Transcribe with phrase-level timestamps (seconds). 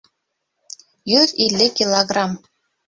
[1.13, 2.39] Йөҙ илле килограмм!